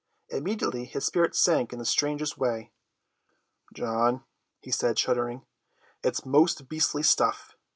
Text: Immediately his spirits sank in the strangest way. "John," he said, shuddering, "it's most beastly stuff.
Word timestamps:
Immediately 0.29 0.85
his 0.85 1.05
spirits 1.05 1.37
sank 1.37 1.71
in 1.71 1.77
the 1.77 1.85
strangest 1.85 2.35
way. 2.35 2.71
"John," 3.71 4.23
he 4.59 4.71
said, 4.71 4.97
shuddering, 4.97 5.45
"it's 6.01 6.25
most 6.25 6.67
beastly 6.67 7.03
stuff. 7.03 7.55